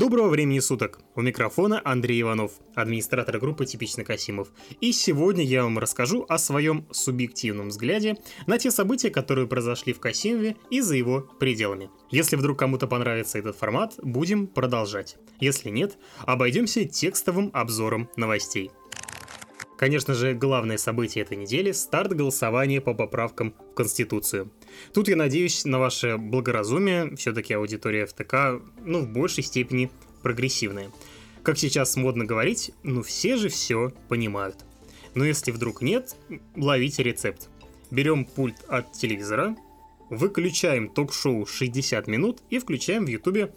Доброго 0.00 0.30
времени 0.30 0.60
суток! 0.60 1.00
У 1.14 1.20
микрофона 1.20 1.82
Андрей 1.84 2.22
Иванов, 2.22 2.52
администратор 2.74 3.38
группы 3.38 3.66
«Типично 3.66 4.02
Касимов». 4.02 4.48
И 4.80 4.92
сегодня 4.92 5.44
я 5.44 5.62
вам 5.62 5.78
расскажу 5.78 6.24
о 6.26 6.38
своем 6.38 6.86
субъективном 6.90 7.68
взгляде 7.68 8.16
на 8.46 8.56
те 8.56 8.70
события, 8.70 9.10
которые 9.10 9.46
произошли 9.46 9.92
в 9.92 10.00
Касимове 10.00 10.56
и 10.70 10.80
за 10.80 10.96
его 10.96 11.28
пределами. 11.38 11.90
Если 12.10 12.36
вдруг 12.36 12.58
кому-то 12.58 12.86
понравится 12.86 13.38
этот 13.38 13.56
формат, 13.56 13.96
будем 14.02 14.46
продолжать. 14.46 15.18
Если 15.38 15.68
нет, 15.68 15.98
обойдемся 16.20 16.86
текстовым 16.86 17.50
обзором 17.52 18.08
новостей. 18.16 18.70
Конечно 19.80 20.12
же, 20.12 20.34
главное 20.34 20.76
событие 20.76 21.24
этой 21.24 21.38
недели– 21.38 21.72
старт 21.72 22.12
голосования 22.12 22.82
по 22.82 22.92
поправкам 22.92 23.54
в 23.72 23.74
Конституцию. 23.74 24.52
Тут 24.92 25.08
я 25.08 25.16
надеюсь 25.16 25.64
на 25.64 25.78
ваше 25.78 26.18
благоразумие, 26.18 27.16
все-таки 27.16 27.54
аудитория 27.54 28.04
ФТК, 28.04 28.60
ну, 28.84 29.00
в 29.00 29.08
большей 29.08 29.42
степени 29.42 29.90
прогрессивная. 30.22 30.90
Как 31.42 31.56
сейчас 31.56 31.96
модно 31.96 32.26
говорить, 32.26 32.72
ну 32.82 33.02
все 33.02 33.38
же 33.38 33.48
все 33.48 33.90
понимают. 34.10 34.66
Но 35.14 35.24
если 35.24 35.50
вдруг 35.50 35.80
нет, 35.80 36.14
ловите 36.56 37.02
рецепт. 37.02 37.48
Берем 37.90 38.26
пульт 38.26 38.56
от 38.68 38.92
телевизора, 38.92 39.56
выключаем 40.10 40.90
ток-шоу 40.90 41.46
60 41.46 42.06
минут 42.06 42.42
и 42.50 42.58
включаем 42.58 43.06
в 43.06 43.08
ютубе 43.08 43.54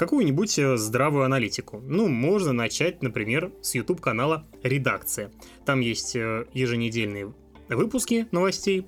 какую-нибудь 0.00 0.58
э, 0.58 0.78
здравую 0.78 1.26
аналитику. 1.26 1.82
Ну, 1.84 2.08
можно 2.08 2.54
начать, 2.54 3.02
например, 3.02 3.52
с 3.60 3.74
YouTube 3.74 4.00
канала 4.00 4.46
«Редакция». 4.62 5.30
Там 5.66 5.80
есть 5.80 6.16
э, 6.16 6.46
еженедельные 6.54 7.34
выпуски 7.68 8.26
новостей. 8.32 8.86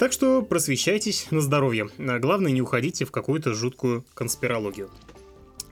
Так 0.00 0.10
что 0.10 0.42
просвещайтесь 0.42 1.28
на 1.30 1.40
здоровье. 1.40 1.90
А 2.00 2.18
главное, 2.18 2.50
не 2.50 2.60
уходите 2.60 3.04
в 3.04 3.12
какую-то 3.12 3.54
жуткую 3.54 4.04
конспирологию. 4.14 4.90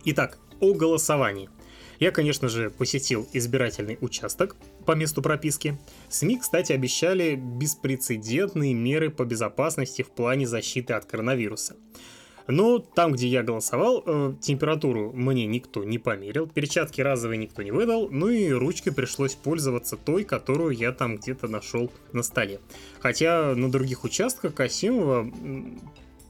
Итак, 0.04 0.38
о 0.60 0.72
голосовании. 0.72 1.50
Я, 1.98 2.12
конечно 2.12 2.48
же, 2.48 2.70
посетил 2.70 3.28
избирательный 3.32 3.98
участок 4.00 4.54
по 4.86 4.92
месту 4.92 5.20
прописки. 5.20 5.76
СМИ, 6.08 6.38
кстати, 6.38 6.72
обещали 6.72 7.34
беспрецедентные 7.34 8.72
меры 8.72 9.10
по 9.10 9.24
безопасности 9.24 10.02
в 10.02 10.12
плане 10.12 10.46
защиты 10.46 10.92
от 10.92 11.06
коронавируса. 11.06 11.74
Но 12.46 12.78
там, 12.78 13.12
где 13.12 13.26
я 13.26 13.42
голосовал, 13.42 14.02
э, 14.04 14.34
температуру 14.40 15.12
мне 15.12 15.46
никто 15.46 15.82
не 15.82 15.98
померил, 15.98 16.46
перчатки 16.46 17.00
разовые 17.00 17.38
никто 17.38 17.62
не 17.62 17.70
выдал, 17.70 18.08
ну 18.10 18.28
и 18.28 18.50
ручкой 18.50 18.92
пришлось 18.92 19.34
пользоваться 19.34 19.96
той, 19.96 20.24
которую 20.24 20.72
я 20.72 20.92
там 20.92 21.16
где-то 21.16 21.48
нашел 21.48 21.90
на 22.12 22.22
столе. 22.22 22.60
Хотя 23.00 23.54
на 23.54 23.70
других 23.70 24.04
участках 24.04 24.54
Касимова, 24.54 25.30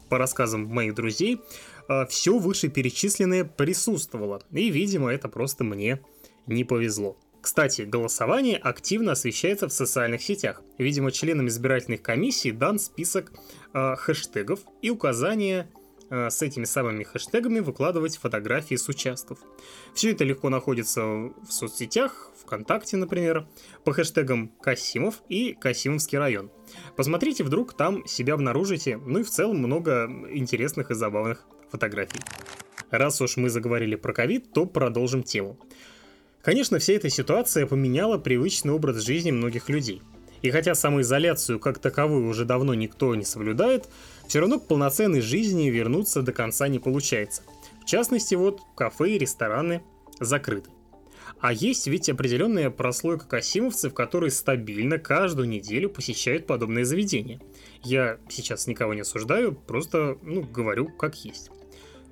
по 0.09 0.19
рассказам 0.19 0.67
моих 0.67 0.95
друзей, 0.95 1.41
э, 1.89 2.07
все 2.07 2.39
вышеперечисленное 2.39 3.45
присутствовало, 3.45 4.43
и, 4.53 4.71
видимо, 4.71 5.13
это 5.13 5.29
просто 5.29 5.65
мне 5.65 6.01
не 6.47 6.63
повезло. 6.63 7.17
Кстати, 7.41 7.83
голосование 7.83 8.57
активно 8.57 9.13
освещается 9.13 9.69
в 9.69 9.73
социальных 9.73 10.23
сетях. 10.23 10.63
Видимо, 10.79 11.13
членам 11.13 11.49
избирательных 11.49 12.01
комиссий 12.01 12.53
дан 12.53 12.79
список 12.79 13.33
э, 13.75 13.97
хэштегов 13.97 14.61
и 14.81 14.89
указания 14.89 15.69
с 16.31 16.43
этими 16.43 16.65
самыми 16.65 17.03
хэштегами 17.03 17.61
выкладывать 17.61 18.17
фотографии 18.17 18.77
с 18.77 18.89
участков. 18.89 19.39
Все 19.95 20.13
это 20.13 20.25
легко 20.25 20.49
находится 20.49 21.03
в 21.03 21.51
соцсетях, 21.51 22.31
ВКонтакте, 22.43 22.97
например, 22.97 23.49
по 23.85 23.93
хэштегам 23.93 24.49
Касимов 24.63 25.23
и 25.29 25.55
Касимовский 25.55 26.19
район. 26.19 26.51
Посмотрите, 26.97 27.45
вдруг 27.45 27.77
там 27.77 28.07
себя 28.07 28.35
обнаружите, 28.35 28.97
ну 28.97 29.21
и 29.21 29.23
в 29.23 29.31
целом 29.31 29.59
много 29.59 30.09
интересных 30.31 30.91
и 30.91 30.95
забавных 30.95 31.47
фотографий. 31.71 32.21
Раз 32.91 33.21
уж 33.21 33.37
мы 33.37 33.51
заговорили 33.51 33.97
про 33.97 34.13
ковид, 34.13 34.53
то 34.53 34.67
продолжим 34.67 35.23
тему. 35.23 35.59
Конечно, 36.43 36.79
вся 36.79 36.93
эта 36.93 37.09
ситуация 37.09 37.67
поменяла 37.67 38.19
привычный 38.19 38.73
образ 38.73 39.03
жизни 39.03 39.31
многих 39.31 39.69
людей. 39.69 40.03
И 40.45 40.51
хотя 40.51 40.75
самоизоляцию 40.75 41.59
как 41.59 41.79
таковую 41.79 42.29
уже 42.29 42.45
давно 42.45 42.75
никто 42.75 43.15
не 43.15 43.25
соблюдает, 43.25 43.89
все 44.29 44.41
равно 44.41 44.61
к 44.61 44.69
полноценной 44.69 45.23
жизни 45.23 45.71
вернуться 45.71 46.21
до 46.21 46.35
конца 46.35 46.69
не 46.69 46.79
получается. 46.79 47.41
В 47.81 47.87
частности, 47.87 48.35
вот 48.35 48.61
кафе 48.77 49.13
и 49.13 49.19
рестораны 49.19 49.83
закрыты. 50.21 50.69
А 51.41 51.51
есть 51.51 51.87
ведь 51.87 52.11
определенная 52.11 52.69
прослойка 52.69 53.27
касимовцев, 53.27 53.95
которые 53.95 54.31
стабильно 54.31 54.99
каждую 54.99 55.49
неделю 55.49 55.89
посещают 55.89 56.47
подобные 56.47 56.85
заведения. 56.85 57.41
Я 57.83 58.19
сейчас 58.29 58.67
никого 58.67 58.93
не 58.93 59.01
осуждаю, 59.01 59.55
просто 59.55 60.19
ну, 60.21 60.43
говорю 60.43 60.89
как 60.89 61.15
есть. 61.25 61.51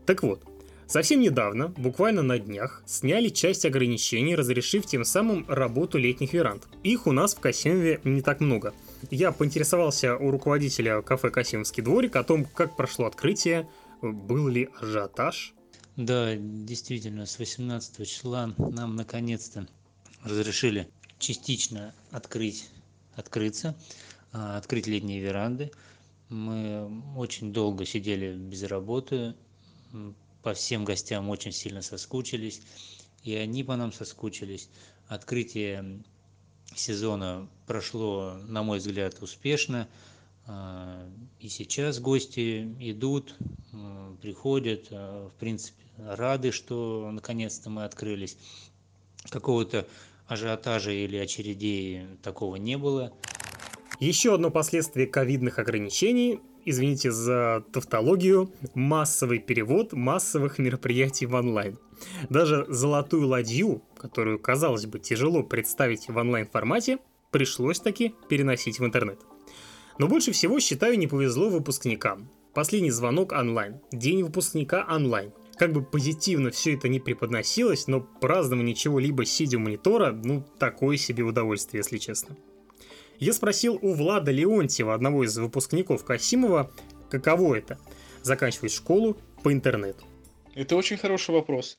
Так 0.06 0.22
вот, 0.22 0.42
Совсем 0.92 1.22
недавно, 1.22 1.68
буквально 1.68 2.20
на 2.20 2.38
днях, 2.38 2.82
сняли 2.84 3.30
часть 3.30 3.64
ограничений, 3.64 4.36
разрешив 4.36 4.84
тем 4.84 5.06
самым 5.06 5.46
работу 5.48 5.96
летних 5.96 6.34
веранд. 6.34 6.68
Их 6.82 7.06
у 7.06 7.12
нас 7.12 7.34
в 7.34 7.40
Касимове 7.40 8.02
не 8.04 8.20
так 8.20 8.40
много. 8.40 8.74
Я 9.10 9.32
поинтересовался 9.32 10.18
у 10.18 10.30
руководителя 10.30 11.00
кафе 11.00 11.30
«Касимовский 11.30 11.82
дворик» 11.82 12.14
о 12.16 12.24
том, 12.24 12.44
как 12.44 12.76
прошло 12.76 13.06
открытие, 13.06 13.66
был 14.02 14.48
ли 14.48 14.68
ажиотаж. 14.82 15.54
Да, 15.96 16.36
действительно, 16.36 17.24
с 17.24 17.38
18 17.38 18.06
числа 18.06 18.52
нам 18.58 18.94
наконец-то 18.94 19.66
разрешили 20.24 20.90
частично 21.18 21.94
открыть, 22.10 22.68
открыться, 23.16 23.78
а, 24.30 24.58
открыть 24.58 24.86
летние 24.86 25.22
веранды. 25.22 25.70
Мы 26.28 27.02
очень 27.16 27.50
долго 27.50 27.86
сидели 27.86 28.36
без 28.36 28.62
работы, 28.64 29.34
по 30.42 30.54
всем 30.54 30.84
гостям 30.84 31.28
очень 31.30 31.52
сильно 31.52 31.82
соскучились, 31.82 32.62
и 33.22 33.34
они 33.34 33.64
по 33.64 33.76
нам 33.76 33.92
соскучились. 33.92 34.68
Открытие 35.08 36.02
сезона 36.74 37.48
прошло, 37.66 38.38
на 38.46 38.62
мой 38.62 38.78
взгляд, 38.78 39.22
успешно. 39.22 39.88
А, 40.46 41.08
и 41.38 41.48
сейчас 41.48 42.00
гости 42.00 42.74
идут, 42.80 43.36
приходят, 44.20 44.88
а, 44.90 45.28
в 45.28 45.34
принципе, 45.38 45.82
рады, 45.98 46.50
что 46.50 47.10
наконец-то 47.12 47.70
мы 47.70 47.84
открылись. 47.84 48.36
Какого-то 49.28 49.86
ажиотажа 50.26 50.90
или 50.90 51.16
очередей 51.16 52.06
такого 52.22 52.56
не 52.56 52.76
было. 52.76 53.12
Еще 54.00 54.34
одно 54.34 54.50
последствие 54.50 55.06
ковидных 55.06 55.60
ограничений 55.60 56.40
извините 56.64 57.10
за 57.10 57.64
тавтологию, 57.72 58.52
массовый 58.74 59.38
перевод 59.38 59.92
массовых 59.92 60.58
мероприятий 60.58 61.26
в 61.26 61.34
онлайн. 61.34 61.78
Даже 62.28 62.66
золотую 62.68 63.28
ладью, 63.28 63.82
которую, 63.96 64.38
казалось 64.38 64.86
бы, 64.86 64.98
тяжело 64.98 65.42
представить 65.42 66.08
в 66.08 66.16
онлайн-формате, 66.16 66.98
пришлось 67.30 67.80
таки 67.80 68.14
переносить 68.28 68.80
в 68.80 68.84
интернет. 68.84 69.20
Но 69.98 70.08
больше 70.08 70.32
всего, 70.32 70.58
считаю, 70.60 70.98
не 70.98 71.06
повезло 71.06 71.48
выпускникам. 71.48 72.28
Последний 72.54 72.90
звонок 72.90 73.32
онлайн, 73.32 73.80
день 73.92 74.22
выпускника 74.22 74.86
онлайн. 74.90 75.32
Как 75.56 75.72
бы 75.72 75.82
позитивно 75.82 76.50
все 76.50 76.74
это 76.74 76.88
не 76.88 77.00
преподносилось, 77.00 77.86
но 77.86 78.00
празднование 78.00 78.74
чего-либо 78.74 79.24
сидя 79.24 79.58
у 79.58 79.60
монитора, 79.60 80.12
ну, 80.12 80.44
такое 80.58 80.96
себе 80.96 81.22
удовольствие, 81.22 81.80
если 81.80 81.98
честно. 81.98 82.36
Я 83.22 83.32
спросил 83.32 83.78
у 83.80 83.94
Влада 83.94 84.32
Леонтьева, 84.32 84.94
одного 84.94 85.22
из 85.22 85.38
выпускников 85.38 86.04
Касимова, 86.04 86.72
каково 87.08 87.54
это– 87.54 87.78
заканчивать 88.22 88.72
школу 88.72 89.16
по 89.44 89.52
интернету. 89.52 90.04
Это 90.56 90.74
очень 90.74 90.96
хороший 90.96 91.30
вопрос. 91.30 91.78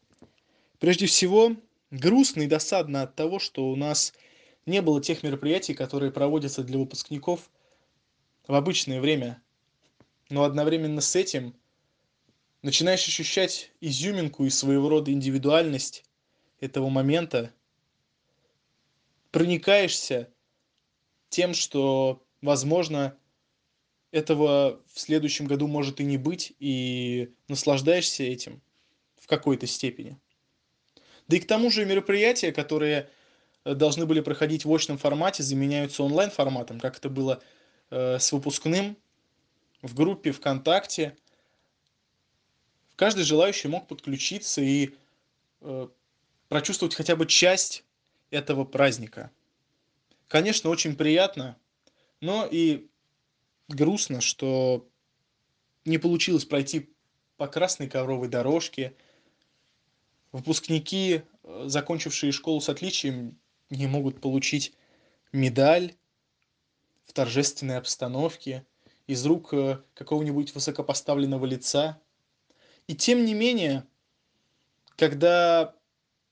Прежде 0.80 1.06
всего, 1.06 1.58
грустно 1.92 2.44
и 2.44 2.48
досадно 2.48 3.02
от 3.02 3.16
того, 3.16 3.40
что 3.40 3.70
у 3.70 3.76
нас 3.76 4.14
не 4.66 4.82
было 4.82 5.02
тех 5.02 5.22
мероприятий, 5.22 5.74
которые 5.74 6.14
проводятся 6.14 6.64
для 6.64 6.78
выпускников 6.78 7.52
в 8.48 8.54
обычное 8.54 9.02
время. 9.02 9.44
Но 10.30 10.46
одновременно 10.46 11.02
с 11.02 11.14
этим 11.14 11.54
начинаешь 12.62 13.06
ощущать 13.06 13.74
изюминку 13.82 14.46
и 14.46 14.50
своего 14.50 14.88
рода 14.88 15.12
индивидуальность 15.12 16.06
этого 16.62 16.88
момента, 16.88 17.52
проникаешься 19.32 20.33
тем, 21.34 21.54
что, 21.54 22.24
возможно, 22.42 23.18
этого 24.12 24.80
в 24.94 25.00
следующем 25.00 25.48
году 25.48 25.68
может 25.68 26.00
и 26.00 26.04
не 26.04 26.18
быть, 26.18 26.54
и 26.60 27.34
наслаждаешься 27.48 28.24
этим 28.24 28.62
в 29.18 29.26
какой-то 29.26 29.66
степени. 29.66 30.20
Да 31.28 31.38
и 31.38 31.40
к 31.40 31.48
тому 31.48 31.72
же 31.72 31.86
мероприятия, 31.86 32.52
которые 32.52 33.10
э, 33.66 33.74
должны 33.74 34.06
были 34.06 34.22
проходить 34.22 34.66
в 34.66 34.72
очном 34.72 35.00
формате, 35.00 35.42
заменяются 35.42 36.04
онлайн-форматом, 36.04 36.80
как 36.80 36.98
это 36.98 37.10
было 37.10 37.42
э, 37.90 38.20
с 38.20 38.32
выпускным 38.32 38.96
в 39.82 39.96
группе 39.96 40.32
ВКонтакте. 40.32 41.18
Каждый 42.96 43.24
желающий 43.24 43.70
мог 43.70 43.88
подключиться 43.88 44.62
и 44.62 44.94
э, 45.62 45.88
прочувствовать 46.48 46.94
хотя 46.94 47.16
бы 47.16 47.26
часть 47.26 47.84
этого 48.30 48.66
праздника 48.66 49.32
конечно 50.34 50.72
очень 50.72 50.96
приятно 50.96 51.58
но 52.20 52.48
и 52.50 52.88
грустно 53.68 54.20
что 54.20 54.90
не 55.86 56.00
получилось 56.00 56.46
пройти 56.46 56.90
по 57.38 57.48
красной 57.48 57.88
ковровой 57.88 58.30
дорожке 58.30 58.96
выпускники, 60.32 61.22
э, 61.44 61.64
закончившие 61.68 62.32
школу 62.32 62.60
с 62.60 62.68
отличием, 62.68 63.38
не 63.70 63.88
могут 63.88 64.22
получить 64.22 64.74
медаль 65.32 65.94
в 67.06 67.14
торжественной 67.14 67.78
обстановке 67.78 68.66
из 69.06 69.24
рук 69.26 69.54
э, 69.54 69.84
какого-нибудь 69.94 70.56
высокопоставленного 70.56 71.46
лица. 71.46 72.02
И 72.88 72.96
тем 72.96 73.24
не 73.24 73.36
менее, 73.36 73.86
когда 74.96 75.76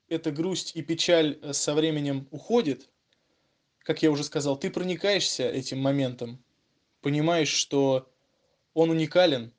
эта 0.07 0.31
грусть 0.31 0.75
и 0.75 0.81
печаль 0.81 1.37
э, 1.41 1.53
со 1.53 1.75
временем 1.75 2.27
уходит, 2.31 2.89
как 3.83 4.03
я 4.03 4.11
уже 4.11 4.23
сказал, 4.23 4.57
ты 4.57 4.69
проникаешься 4.69 5.49
этим 5.49 5.79
моментом, 5.79 6.43
понимаешь, 7.01 7.49
что 7.49 8.09
он 8.73 8.89
уникален, 8.89 9.53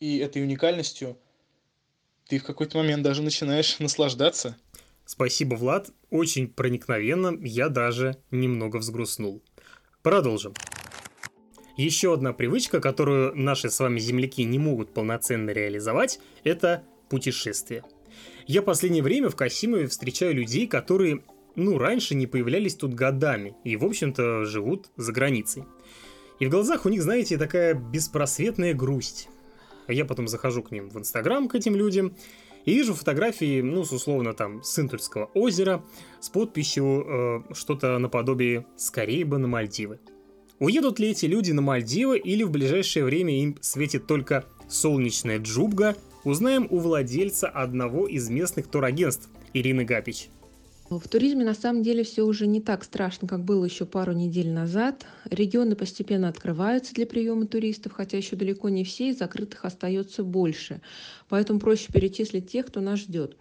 и 0.00 0.18
этой 0.18 0.42
уникальностью 0.42 1.18
ты 2.26 2.38
в 2.38 2.44
какой-то 2.44 2.78
момент 2.78 3.02
даже 3.02 3.22
начинаешь 3.22 3.78
наслаждаться. 3.78 4.56
Спасибо, 5.04 5.54
Влад. 5.54 5.90
Очень 6.10 6.48
проникновенно. 6.48 7.36
Я 7.42 7.68
даже 7.68 8.16
немного 8.30 8.78
взгрустнул. 8.78 9.42
Продолжим. 10.02 10.54
Еще 11.76 12.12
одна 12.12 12.32
привычка, 12.32 12.80
которую 12.80 13.34
наши 13.34 13.70
с 13.70 13.78
вами 13.80 13.98
земляки 13.98 14.44
не 14.44 14.58
могут 14.58 14.92
полноценно 14.92 15.50
реализовать, 15.50 16.20
это 16.44 16.84
путешествие. 17.08 17.82
Я 18.46 18.62
последнее 18.62 19.02
время 19.02 19.30
в 19.30 19.36
Касимове 19.36 19.86
встречаю 19.86 20.34
людей, 20.34 20.66
которые, 20.66 21.22
ну, 21.56 21.78
раньше 21.78 22.14
не 22.14 22.26
появлялись 22.26 22.74
тут 22.74 22.94
годами 22.94 23.54
и, 23.64 23.76
в 23.76 23.84
общем-то, 23.84 24.44
живут 24.44 24.90
за 24.96 25.12
границей. 25.12 25.64
И 26.38 26.46
в 26.46 26.50
глазах 26.50 26.86
у 26.86 26.88
них, 26.88 27.02
знаете, 27.02 27.38
такая 27.38 27.74
беспросветная 27.74 28.74
грусть. 28.74 29.28
Я 29.88 30.04
потом 30.04 30.28
захожу 30.28 30.62
к 30.62 30.70
ним 30.70 30.88
в 30.88 30.98
Инстаграм, 30.98 31.48
к 31.48 31.54
этим 31.54 31.76
людям, 31.76 32.16
и 32.64 32.74
вижу 32.74 32.94
фотографии, 32.94 33.60
ну, 33.60 33.84
с 33.84 33.92
условно 33.92 34.34
там, 34.34 34.62
с 34.62 34.78
озера, 35.34 35.84
с 36.20 36.28
подписью 36.28 37.44
э, 37.50 37.54
что-то 37.54 37.98
наподобие 37.98 38.66
«Скорее 38.76 39.24
бы 39.24 39.38
на 39.38 39.48
Мальдивы». 39.48 39.98
Уедут 40.58 41.00
ли 41.00 41.10
эти 41.10 41.26
люди 41.26 41.50
на 41.50 41.60
Мальдивы 41.60 42.18
или 42.18 42.44
в 42.44 42.50
ближайшее 42.50 43.04
время 43.04 43.36
им 43.40 43.58
светит 43.60 44.06
только 44.06 44.44
солнечная 44.68 45.38
джубга, 45.40 45.96
узнаем 46.22 46.68
у 46.70 46.78
владельца 46.78 47.48
одного 47.48 48.06
из 48.06 48.28
местных 48.28 48.68
турагентств 48.68 49.28
Ирины 49.52 49.84
Гапич. 49.84 50.28
В 50.98 51.08
туризме 51.08 51.44
на 51.44 51.54
самом 51.54 51.82
деле 51.82 52.02
все 52.02 52.22
уже 52.22 52.46
не 52.46 52.60
так 52.60 52.84
страшно, 52.84 53.26
как 53.26 53.44
было 53.44 53.64
еще 53.64 53.86
пару 53.86 54.12
недель 54.12 54.50
назад. 54.50 55.06
Регионы 55.30 55.74
постепенно 55.74 56.28
открываются 56.28 56.92
для 56.92 57.06
приема 57.06 57.46
туристов, 57.46 57.92
хотя 57.92 58.18
еще 58.18 58.36
далеко 58.36 58.68
не 58.68 58.84
все, 58.84 59.08
и 59.08 59.12
закрытых 59.14 59.64
остается 59.64 60.22
больше. 60.22 60.82
Поэтому 61.28 61.60
проще 61.60 61.90
перечислить 61.92 62.50
тех, 62.50 62.66
кто 62.66 62.80
нас 62.80 63.00
ждет. 63.00 63.36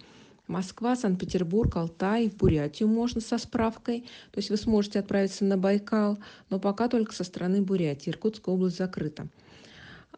Москва, 0.48 0.96
Санкт-Петербург, 0.96 1.76
Алтай, 1.76 2.30
в 2.30 2.38
Бурятию 2.38 2.88
можно 2.88 3.20
со 3.20 3.38
справкой. 3.38 4.02
То 4.32 4.38
есть 4.38 4.50
вы 4.50 4.58
сможете 4.58 5.00
отправиться 5.00 5.44
на 5.44 5.58
Байкал, 5.58 6.20
но 6.50 6.60
пока 6.60 6.88
только 6.88 7.14
со 7.14 7.24
стороны 7.24 7.62
Бурятии. 7.62 8.12
Иркутская 8.12 8.56
область 8.56 8.78
закрыта. 8.78 9.28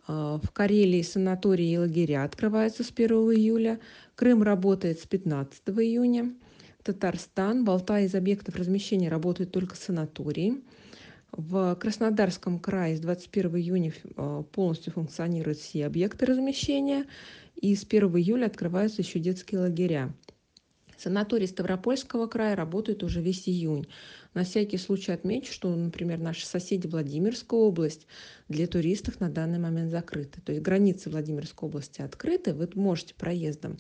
А, 0.07 0.39
в 0.39 0.51
Карелии 0.51 1.01
санатории 1.01 1.71
и 1.71 1.77
лагеря 1.77 2.25
открываются 2.25 2.83
с 2.83 2.91
1 2.91 3.09
июля. 3.33 3.79
Крым 4.15 4.43
работает 4.43 4.99
с 4.99 5.07
15 5.07 5.61
июня. 5.69 6.33
Татарстан, 6.83 7.63
в 7.63 7.69
Алтае 7.69 8.05
из 8.05 8.15
объектов 8.15 8.55
размещения 8.55 9.09
работают 9.09 9.51
только 9.51 9.75
санатории. 9.75 10.61
В 11.31 11.75
Краснодарском 11.75 12.59
крае 12.59 12.95
с 12.95 12.99
21 12.99 13.55
июня 13.57 13.93
э, 14.15 14.43
полностью 14.51 14.93
функционируют 14.93 15.57
все 15.57 15.85
объекты 15.85 16.25
размещения, 16.25 17.05
и 17.55 17.75
с 17.75 17.83
1 17.83 18.03
июля 18.17 18.45
открываются 18.45 19.01
еще 19.01 19.19
детские 19.19 19.61
лагеря. 19.61 20.13
Санатории 21.03 21.47
Ставропольского 21.47 22.27
края 22.27 22.55
работают 22.55 23.03
уже 23.03 23.21
весь 23.21 23.49
июнь. 23.49 23.87
На 24.33 24.43
всякий 24.43 24.77
случай 24.77 25.11
отмечу, 25.11 25.51
что, 25.51 25.75
например, 25.75 26.19
наши 26.19 26.45
соседи 26.45 26.87
Владимирская 26.87 27.59
область 27.59 28.07
для 28.47 28.67
туристов 28.67 29.19
на 29.19 29.29
данный 29.29 29.59
момент 29.59 29.91
закрыты. 29.91 30.39
То 30.41 30.53
есть 30.53 30.63
границы 30.63 31.09
Владимирской 31.09 31.67
области 31.67 32.01
открыты, 32.01 32.53
вы 32.53 32.69
можете 32.75 33.15
проездом 33.15 33.79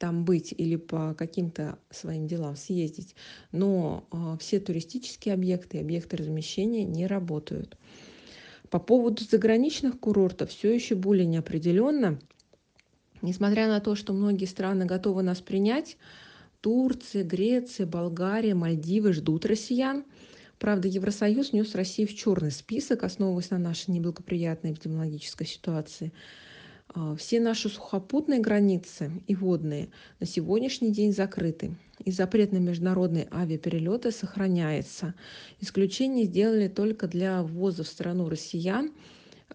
там 0.00 0.24
быть 0.24 0.54
или 0.56 0.76
по 0.76 1.14
каким-то 1.14 1.78
своим 1.90 2.26
делам 2.26 2.56
съездить, 2.56 3.14
но 3.52 4.08
э, 4.10 4.38
все 4.40 4.58
туристические 4.58 5.34
объекты 5.34 5.76
и 5.76 5.80
объекты 5.80 6.16
размещения 6.16 6.84
не 6.84 7.06
работают. 7.06 7.76
По 8.70 8.78
поводу 8.78 9.22
заграничных 9.22 10.00
курортов 10.00 10.48
все 10.48 10.74
еще 10.74 10.94
более 10.94 11.26
неопределенно. 11.26 12.18
Несмотря 13.20 13.68
на 13.68 13.80
то, 13.80 13.94
что 13.94 14.14
многие 14.14 14.46
страны 14.46 14.86
готовы 14.86 15.22
нас 15.22 15.42
принять, 15.42 15.98
Турция, 16.62 17.22
Греция, 17.22 17.86
Болгария, 17.86 18.54
Мальдивы 18.54 19.12
ждут 19.12 19.44
россиян. 19.44 20.04
Правда, 20.58 20.88
Евросоюз 20.88 21.52
внес 21.52 21.74
Россию 21.74 22.08
в 22.08 22.14
черный 22.14 22.52
список, 22.52 23.04
основываясь 23.04 23.50
на 23.50 23.58
нашей 23.58 23.90
неблагоприятной 23.90 24.72
эпидемиологической 24.72 25.46
ситуации– 25.46 26.10
все 27.16 27.40
наши 27.40 27.68
сухопутные 27.68 28.40
границы 28.40 29.12
и 29.26 29.34
водные 29.34 29.90
на 30.18 30.26
сегодняшний 30.26 30.90
день 30.90 31.12
закрыты. 31.12 31.76
И 32.04 32.10
запрет 32.10 32.52
на 32.52 32.58
международные 32.58 33.28
авиаперелеты 33.30 34.10
сохраняется. 34.10 35.14
Исключение 35.60 36.24
сделали 36.24 36.68
только 36.68 37.06
для 37.06 37.42
ввоза 37.42 37.84
в 37.84 37.88
страну 37.88 38.28
россиян. 38.28 38.90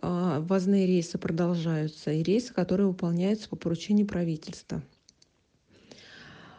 А, 0.01 0.39
ввозные 0.39 0.85
рейсы 0.85 1.17
продолжаются 1.17 2.11
и 2.11 2.21
рейсы, 2.23 2.53
которые 2.53 2.87
выполняются 2.87 3.49
по 3.49 3.55
поручению 3.55 4.07
правительства. 4.07 4.81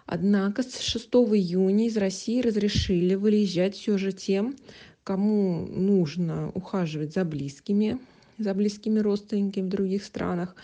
Однако 0.06 0.62
с 0.62 0.80
6 0.80 1.06
июня 1.06 1.86
из 1.86 1.96
России 1.96 2.40
разрешили 2.40 3.14
выезжать 3.14 3.74
все 3.74 3.98
же 3.98 4.12
тем, 4.12 4.56
кому 5.04 5.66
нужно 5.66 6.50
ухаживать 6.54 7.12
за 7.12 7.24
близкими, 7.24 7.98
за 8.38 8.54
близкими 8.54 8.98
родственниками 8.98 9.66
в 9.66 9.70
других 9.70 10.04
странах 10.04 10.56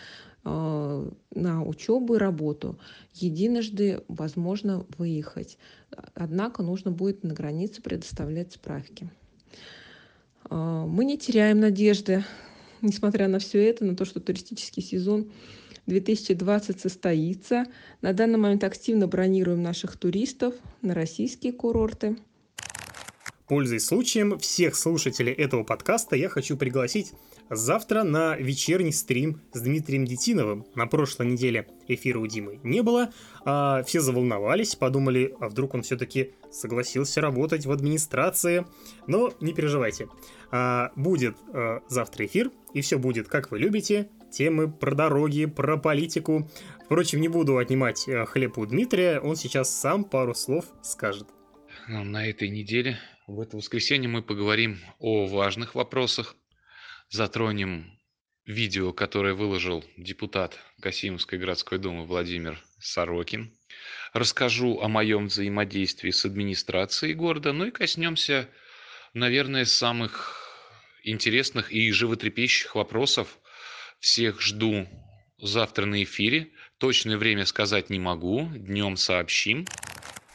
э, 0.44 1.10
на 1.34 1.64
учебу 1.64 2.14
и 2.14 2.18
работу. 2.18 2.78
Единожды 3.14 4.02
возможно 4.08 4.86
выехать. 4.98 5.58
Однако 6.14 6.62
нужно 6.62 6.90
будет 6.90 7.24
на 7.24 7.34
границе 7.34 7.82
предоставлять 7.82 8.52
справки. 8.52 9.10
Э, 10.50 10.84
мы 10.86 11.04
не 11.04 11.18
теряем 11.18 11.60
надежды, 11.60 12.24
несмотря 12.80 13.28
на 13.28 13.38
все 13.38 13.64
это, 13.68 13.84
на 13.84 13.96
то, 13.96 14.04
что 14.04 14.20
туристический 14.20 14.82
сезон 14.82 15.30
2020 15.86 16.80
состоится. 16.80 17.64
На 18.00 18.12
данный 18.12 18.38
момент 18.38 18.64
активно 18.64 19.06
бронируем 19.06 19.62
наших 19.62 19.96
туристов 19.96 20.54
на 20.80 20.94
российские 20.94 21.52
курорты. 21.52 22.16
Пользуясь 23.52 23.84
случаем, 23.84 24.38
всех 24.38 24.74
слушателей 24.74 25.34
этого 25.34 25.62
подкаста 25.62 26.16
я 26.16 26.30
хочу 26.30 26.56
пригласить 26.56 27.12
завтра 27.50 28.02
на 28.02 28.34
вечерний 28.34 28.92
стрим 28.92 29.42
с 29.52 29.60
Дмитрием 29.60 30.06
Детиновым. 30.06 30.64
На 30.74 30.86
прошлой 30.86 31.26
неделе 31.26 31.68
эфира 31.86 32.18
у 32.18 32.26
Димы 32.26 32.60
не 32.62 32.80
было, 32.80 33.12
а 33.44 33.82
все 33.82 34.00
заволновались, 34.00 34.74
подумали, 34.74 35.34
а 35.38 35.50
вдруг 35.50 35.74
он 35.74 35.82
все-таки 35.82 36.32
согласился 36.50 37.20
работать 37.20 37.66
в 37.66 37.72
администрации. 37.72 38.64
Но 39.06 39.34
не 39.42 39.52
переживайте, 39.52 40.08
а, 40.50 40.90
будет 40.96 41.36
а, 41.52 41.82
завтра 41.90 42.24
эфир, 42.24 42.50
и 42.72 42.80
все 42.80 42.96
будет, 42.96 43.28
как 43.28 43.50
вы 43.50 43.58
любите, 43.58 44.08
темы 44.30 44.72
про 44.72 44.94
дороги, 44.94 45.44
про 45.44 45.76
политику. 45.76 46.50
Впрочем, 46.86 47.20
не 47.20 47.28
буду 47.28 47.58
отнимать 47.58 48.08
а, 48.08 48.24
хлеб 48.24 48.56
у 48.56 48.64
Дмитрия, 48.64 49.20
он 49.20 49.36
сейчас 49.36 49.68
сам 49.68 50.04
пару 50.04 50.34
слов 50.34 50.64
скажет. 50.80 51.28
На 51.88 52.26
этой 52.26 52.48
неделе, 52.48 52.98
в 53.32 53.40
это 53.40 53.56
воскресенье, 53.56 54.08
мы 54.08 54.22
поговорим 54.22 54.78
о 54.98 55.26
важных 55.26 55.74
вопросах, 55.74 56.36
затронем 57.08 57.98
видео, 58.44 58.92
которое 58.92 59.32
выложил 59.32 59.84
депутат 59.96 60.58
Касимовской 60.80 61.38
городской 61.38 61.78
думы 61.78 62.04
Владимир 62.04 62.62
Сорокин. 62.78 63.56
Расскажу 64.12 64.80
о 64.80 64.88
моем 64.88 65.28
взаимодействии 65.28 66.10
с 66.10 66.26
администрацией 66.26 67.14
города, 67.14 67.52
ну 67.52 67.66
и 67.66 67.70
коснемся, 67.70 68.48
наверное, 69.14 69.64
самых 69.64 70.38
интересных 71.02 71.72
и 71.72 71.90
животрепещущих 71.90 72.74
вопросов. 72.74 73.38
Всех 73.98 74.42
жду 74.42 74.86
завтра 75.38 75.86
на 75.86 76.02
эфире. 76.02 76.50
Точное 76.76 77.16
время 77.16 77.46
сказать 77.46 77.88
не 77.88 77.98
могу, 77.98 78.50
днем 78.54 78.96
сообщим. 78.96 79.64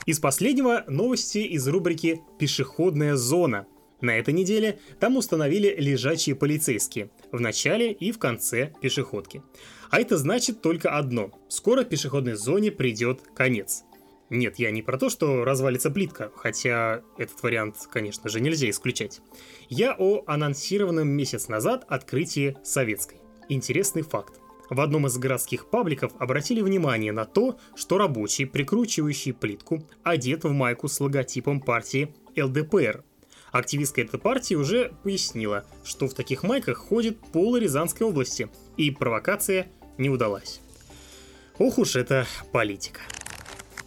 Из 0.08 0.22
последнего 0.22 0.86
новости 0.88 1.40
из 1.40 1.68
рубрики 1.68 2.22
«Пешеходная 2.40 3.18
зона», 3.18 3.68
на 4.00 4.18
этой 4.18 4.34
неделе 4.34 4.80
там 5.02 5.18
установили 5.18 5.76
лежачие 5.78 6.34
полицейские 6.34 7.12
в 7.34 7.42
начале 7.42 7.92
и 7.92 8.14
в 8.14 8.18
конце 8.18 8.72
пешеходки. 8.82 9.44
А 9.90 10.00
это 10.00 10.18
значит 10.18 10.62
только 10.62 10.92
одно. 10.92 11.32
Скоро 11.50 11.84
пешеходной 11.84 12.36
зоне 12.36 12.72
придет 12.72 13.20
конец. 13.36 13.84
Нет, 14.30 14.60
я 14.60 14.72
не 14.72 14.82
про 14.82 14.98
то, 14.98 15.10
что 15.10 15.44
развалится 15.44 15.92
плитка, 15.92 16.32
хотя 16.38 17.02
этот 17.18 17.44
вариант, 17.44 17.76
конечно 17.92 18.30
же, 18.30 18.40
нельзя 18.40 18.70
исключать. 18.70 19.20
Я 19.68 19.94
о 19.98 20.24
анонсированном 20.26 21.10
месяц 21.10 21.50
назад 21.50 21.84
открытии 21.90 22.56
Советской. 22.64 23.20
Интересный 23.50 24.04
факт. 24.04 24.40
В 24.70 24.82
одном 24.82 25.08
из 25.08 25.18
городских 25.18 25.70
пабликов 25.70 26.12
обратили 26.20 26.62
внимание 26.62 27.12
на 27.12 27.26
то, 27.26 27.58
что 27.76 27.98
рабочий, 27.98 28.46
прикручивающий 28.46 29.34
плитку, 29.34 29.84
одет 30.04 30.44
в 30.44 30.52
майку 30.52 30.88
с 30.88 31.00
логотипом 31.00 31.62
партии 31.62 32.14
ЛДПР. 32.36 33.04
Активистка 33.52 34.02
этой 34.02 34.20
партии 34.20 34.56
уже 34.56 34.92
пояснила, 35.04 35.66
что 35.84 36.08
в 36.08 36.14
таких 36.14 36.44
майках 36.44 36.78
ходит 36.78 37.20
пол 37.20 37.56
Рязанской 37.56 38.06
области, 38.06 38.50
и 38.76 38.92
провокация 38.92 39.68
не 39.98 40.10
удалась. 40.10 40.62
Ох 41.58 41.78
уж 41.78 41.96
это 41.96 42.28
политика. 42.52 43.02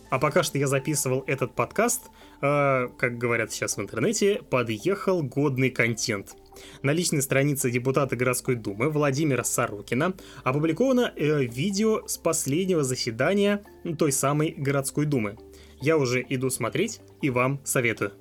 А 0.08 0.18
пока 0.18 0.42
что 0.42 0.58
я 0.58 0.66
записывал 0.66 1.22
этот 1.26 1.54
подкаст, 1.54 2.10
э, 2.42 2.88
как 2.98 3.16
говорят 3.16 3.52
сейчас 3.52 3.76
в 3.76 3.80
интернете, 3.80 4.42
подъехал 4.50 5.22
годный 5.22 5.70
контент. 5.70 6.34
На 6.82 6.92
личной 6.92 7.22
странице 7.22 7.70
депутата 7.70 8.16
городской 8.16 8.54
думы 8.54 8.90
Владимира 8.90 9.44
Сорокина 9.44 10.14
опубликовано 10.44 11.12
э, 11.16 11.44
видео 11.44 12.06
с 12.06 12.18
последнего 12.18 12.82
заседания 12.82 13.62
той 13.98 14.12
самой 14.12 14.54
городской 14.56 15.06
думы. 15.06 15.36
Я 15.80 15.96
уже 15.96 16.24
иду 16.28 16.50
смотреть 16.50 17.00
и 17.22 17.30
вам 17.30 17.60
советую. 17.64 18.12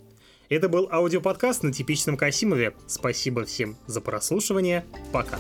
Это 0.49 0.67
был 0.67 0.89
аудиоподкаст 0.91 1.63
на 1.63 1.71
типичном 1.71 2.17
Касимове. 2.17 2.73
Спасибо 2.87 3.45
всем 3.45 3.77
за 3.85 4.01
прослушивание. 4.01 4.83
Пока. 5.11 5.37